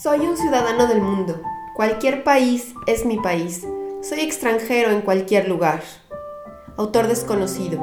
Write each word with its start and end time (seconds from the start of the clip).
Soy 0.00 0.20
un 0.20 0.36
ciudadano 0.36 0.86
del 0.86 1.02
mundo. 1.02 1.42
Cualquier 1.74 2.22
país 2.22 2.72
es 2.86 3.04
mi 3.04 3.16
país. 3.16 3.66
Soy 4.00 4.20
extranjero 4.20 4.92
en 4.92 5.00
cualquier 5.00 5.48
lugar. 5.48 5.82
Autor 6.76 7.08
desconocido. 7.08 7.80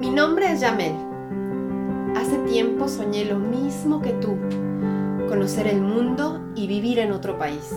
Mi 0.00 0.10
nombre 0.10 0.50
es 0.50 0.60
Yamel. 0.60 0.96
Hace 2.16 2.38
tiempo 2.38 2.88
soñé 2.88 3.24
lo 3.24 3.38
mismo 3.38 4.02
que 4.02 4.14
tú, 4.14 4.36
conocer 5.28 5.68
el 5.68 5.80
mundo 5.80 6.40
y 6.56 6.66
vivir 6.66 6.98
en 6.98 7.12
otro 7.12 7.38
país. 7.38 7.72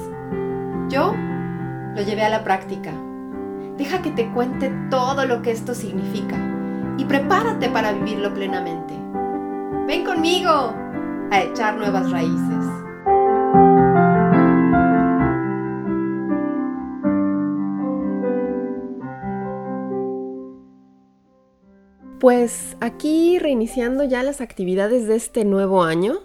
Yo 0.90 1.14
lo 1.96 2.02
llevé 2.02 2.24
a 2.24 2.30
la 2.30 2.44
práctica. 2.44 2.94
Deja 3.78 4.02
que 4.02 4.12
te 4.12 4.30
cuente 4.32 4.72
todo 4.90 5.26
lo 5.26 5.42
que 5.42 5.52
esto 5.52 5.74
significa 5.74 6.38
y 6.98 7.06
prepárate 7.06 7.70
para 7.70 7.94
vivirlo 7.94 8.34
plenamente. 8.34 8.94
Ven 9.88 10.06
conmigo 10.06 10.74
a 11.32 11.42
echar 11.42 11.78
nuevas 11.78 12.12
raíces. 12.12 12.66
Pues 22.20 22.78
aquí 22.82 23.40
reiniciando 23.40 24.04
ya 24.04 24.22
las 24.22 24.42
actividades 24.42 25.08
de 25.08 25.16
este 25.16 25.44
nuevo 25.44 25.82
año, 25.84 26.20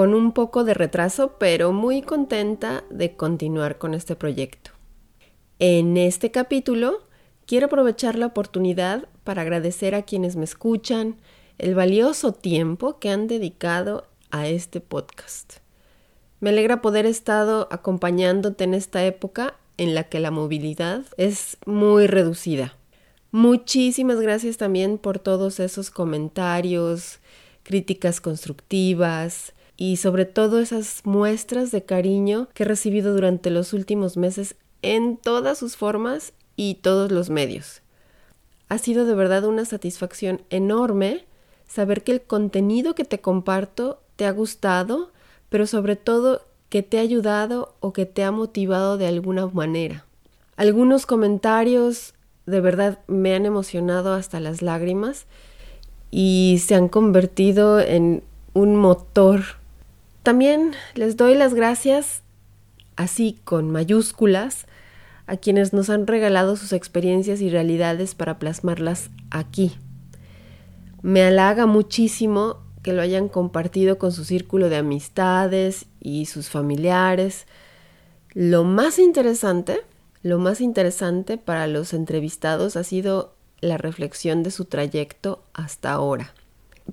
con 0.00 0.14
un 0.14 0.32
poco 0.32 0.64
de 0.64 0.72
retraso, 0.72 1.36
pero 1.38 1.72
muy 1.72 2.00
contenta 2.00 2.84
de 2.88 3.16
continuar 3.16 3.76
con 3.76 3.92
este 3.92 4.16
proyecto. 4.16 4.70
En 5.58 5.98
este 5.98 6.30
capítulo 6.30 7.02
quiero 7.44 7.66
aprovechar 7.66 8.16
la 8.16 8.24
oportunidad 8.24 9.08
para 9.24 9.42
agradecer 9.42 9.94
a 9.94 10.00
quienes 10.00 10.36
me 10.36 10.44
escuchan 10.44 11.16
el 11.58 11.74
valioso 11.74 12.32
tiempo 12.32 12.98
que 12.98 13.10
han 13.10 13.26
dedicado 13.26 14.06
a 14.30 14.48
este 14.48 14.80
podcast. 14.80 15.56
Me 16.40 16.48
alegra 16.48 16.80
poder 16.80 17.04
estado 17.04 17.68
acompañándote 17.70 18.64
en 18.64 18.72
esta 18.72 19.04
época 19.04 19.58
en 19.76 19.94
la 19.94 20.04
que 20.04 20.18
la 20.18 20.30
movilidad 20.30 21.04
es 21.18 21.58
muy 21.66 22.06
reducida. 22.06 22.74
Muchísimas 23.32 24.18
gracias 24.18 24.56
también 24.56 24.96
por 24.96 25.18
todos 25.18 25.60
esos 25.60 25.90
comentarios, 25.90 27.18
críticas 27.64 28.22
constructivas, 28.22 29.52
y 29.80 29.96
sobre 29.96 30.26
todo 30.26 30.60
esas 30.60 31.00
muestras 31.04 31.70
de 31.70 31.82
cariño 31.82 32.48
que 32.52 32.64
he 32.64 32.66
recibido 32.66 33.14
durante 33.14 33.48
los 33.48 33.72
últimos 33.72 34.18
meses 34.18 34.56
en 34.82 35.16
todas 35.16 35.56
sus 35.56 35.78
formas 35.78 36.34
y 36.54 36.74
todos 36.74 37.10
los 37.10 37.30
medios. 37.30 37.80
Ha 38.68 38.76
sido 38.76 39.06
de 39.06 39.14
verdad 39.14 39.46
una 39.46 39.64
satisfacción 39.64 40.42
enorme 40.50 41.24
saber 41.66 42.04
que 42.04 42.12
el 42.12 42.20
contenido 42.20 42.94
que 42.94 43.06
te 43.06 43.22
comparto 43.22 44.02
te 44.16 44.26
ha 44.26 44.32
gustado, 44.32 45.12
pero 45.48 45.66
sobre 45.66 45.96
todo 45.96 46.42
que 46.68 46.82
te 46.82 46.98
ha 46.98 47.00
ayudado 47.00 47.74
o 47.80 47.94
que 47.94 48.04
te 48.04 48.22
ha 48.22 48.30
motivado 48.32 48.98
de 48.98 49.06
alguna 49.06 49.46
manera. 49.46 50.04
Algunos 50.56 51.06
comentarios 51.06 52.12
de 52.44 52.60
verdad 52.60 52.98
me 53.06 53.34
han 53.34 53.46
emocionado 53.46 54.12
hasta 54.12 54.40
las 54.40 54.60
lágrimas 54.60 55.24
y 56.10 56.60
se 56.62 56.74
han 56.74 56.90
convertido 56.90 57.80
en 57.80 58.22
un 58.52 58.76
motor 58.76 59.59
también 60.22 60.72
les 60.94 61.16
doy 61.16 61.34
las 61.34 61.54
gracias, 61.54 62.22
así 62.96 63.38
con 63.44 63.70
mayúsculas, 63.70 64.66
a 65.26 65.36
quienes 65.36 65.72
nos 65.72 65.88
han 65.90 66.06
regalado 66.06 66.56
sus 66.56 66.72
experiencias 66.72 67.40
y 67.40 67.50
realidades 67.50 68.14
para 68.14 68.38
plasmarlas 68.38 69.10
aquí. 69.30 69.76
Me 71.02 71.22
halaga 71.22 71.66
muchísimo 71.66 72.58
que 72.82 72.92
lo 72.92 73.00
hayan 73.00 73.28
compartido 73.28 73.98
con 73.98 74.12
su 74.12 74.24
círculo 74.24 74.68
de 74.68 74.76
amistades 74.76 75.86
y 76.00 76.26
sus 76.26 76.48
familiares. 76.48 77.46
Lo 78.34 78.64
más 78.64 78.98
interesante, 78.98 79.80
lo 80.22 80.38
más 80.38 80.60
interesante 80.60 81.38
para 81.38 81.66
los 81.66 81.94
entrevistados 81.94 82.76
ha 82.76 82.84
sido 82.84 83.34
la 83.60 83.78
reflexión 83.78 84.42
de 84.42 84.50
su 84.50 84.66
trayecto 84.66 85.42
hasta 85.54 85.92
ahora 85.92 86.34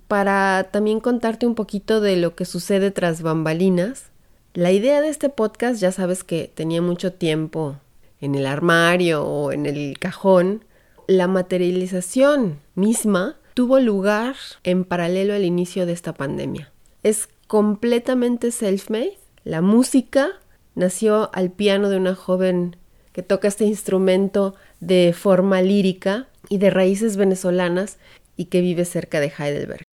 para 0.07 0.69
también 0.71 0.99
contarte 0.99 1.45
un 1.45 1.55
poquito 1.55 2.01
de 2.01 2.17
lo 2.17 2.35
que 2.35 2.45
sucede 2.45 2.91
tras 2.91 3.21
bambalinas. 3.21 4.05
La 4.53 4.71
idea 4.71 5.01
de 5.01 5.09
este 5.09 5.29
podcast 5.29 5.79
ya 5.79 5.91
sabes 5.91 6.23
que 6.23 6.51
tenía 6.53 6.81
mucho 6.81 7.13
tiempo 7.13 7.77
en 8.21 8.35
el 8.35 8.45
armario 8.45 9.23
o 9.23 9.51
en 9.51 9.65
el 9.65 9.97
cajón. 9.99 10.63
La 11.07 11.27
materialización 11.27 12.59
misma 12.75 13.35
tuvo 13.53 13.79
lugar 13.79 14.35
en 14.63 14.83
paralelo 14.83 15.33
al 15.33 15.45
inicio 15.45 15.85
de 15.85 15.93
esta 15.93 16.13
pandemia. 16.13 16.71
Es 17.03 17.29
completamente 17.47 18.51
self-made. 18.51 19.17
La 19.43 19.61
música 19.61 20.29
nació 20.75 21.29
al 21.33 21.51
piano 21.51 21.89
de 21.89 21.97
una 21.97 22.15
joven 22.15 22.75
que 23.13 23.23
toca 23.23 23.47
este 23.47 23.65
instrumento 23.65 24.53
de 24.79 25.13
forma 25.17 25.61
lírica 25.61 26.27
y 26.49 26.59
de 26.59 26.69
raíces 26.69 27.17
venezolanas 27.17 27.97
y 28.37 28.45
que 28.45 28.61
vive 28.61 28.85
cerca 28.85 29.19
de 29.19 29.33
Heidelberg. 29.37 29.83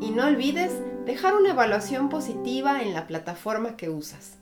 y 0.00 0.10
no 0.10 0.26
olvides 0.26 0.72
dejar 1.04 1.34
una 1.34 1.50
evaluación 1.50 2.08
positiva 2.08 2.82
en 2.82 2.94
la 2.94 3.06
plataforma 3.06 3.76
que 3.76 3.90
usas. 3.90 4.38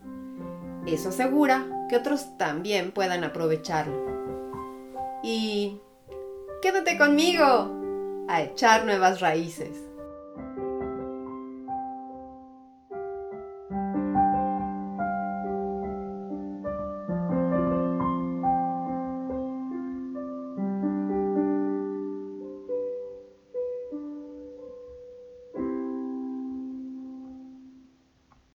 Eso 0.86 1.10
asegura 1.10 1.86
que 1.88 1.96
otros 1.96 2.36
también 2.38 2.92
puedan 2.92 3.24
aprovecharlo. 3.24 4.06
Y 5.22 5.80
quédate 6.62 6.96
conmigo 6.98 7.70
a 8.28 8.42
echar 8.42 8.84
nuevas 8.84 9.20
raíces. 9.20 9.87